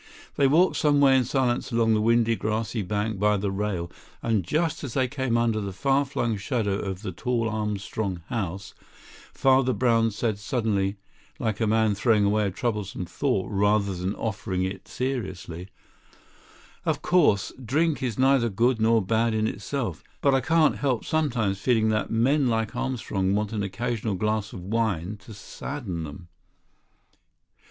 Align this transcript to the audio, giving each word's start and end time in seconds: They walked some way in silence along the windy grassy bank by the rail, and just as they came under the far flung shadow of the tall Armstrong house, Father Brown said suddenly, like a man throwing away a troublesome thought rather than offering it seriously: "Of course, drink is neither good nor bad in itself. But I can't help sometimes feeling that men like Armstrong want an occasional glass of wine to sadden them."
They 0.35 0.47
walked 0.47 0.77
some 0.77 0.99
way 0.99 1.15
in 1.15 1.25
silence 1.25 1.71
along 1.71 1.93
the 1.93 2.01
windy 2.01 2.35
grassy 2.35 2.81
bank 2.81 3.19
by 3.19 3.37
the 3.37 3.51
rail, 3.51 3.91
and 4.23 4.43
just 4.43 4.83
as 4.83 4.95
they 4.95 5.07
came 5.07 5.37
under 5.37 5.61
the 5.61 5.71
far 5.71 6.05
flung 6.05 6.37
shadow 6.37 6.73
of 6.79 7.03
the 7.03 7.11
tall 7.11 7.47
Armstrong 7.47 8.23
house, 8.29 8.73
Father 9.31 9.73
Brown 9.73 10.09
said 10.09 10.39
suddenly, 10.39 10.97
like 11.37 11.59
a 11.61 11.67
man 11.67 11.93
throwing 11.93 12.23
away 12.25 12.47
a 12.47 12.49
troublesome 12.49 13.05
thought 13.05 13.51
rather 13.51 13.93
than 13.93 14.15
offering 14.15 14.63
it 14.63 14.87
seriously: 14.87 15.67
"Of 16.83 17.03
course, 17.03 17.51
drink 17.63 18.01
is 18.01 18.17
neither 18.17 18.49
good 18.49 18.81
nor 18.81 19.05
bad 19.05 19.35
in 19.35 19.45
itself. 19.45 20.03
But 20.19 20.33
I 20.33 20.41
can't 20.41 20.77
help 20.77 21.05
sometimes 21.05 21.59
feeling 21.61 21.89
that 21.89 22.09
men 22.09 22.47
like 22.47 22.75
Armstrong 22.75 23.35
want 23.35 23.53
an 23.53 23.61
occasional 23.61 24.15
glass 24.15 24.51
of 24.51 24.61
wine 24.63 25.17
to 25.25 25.33
sadden 25.35 26.05
them." 26.05 26.27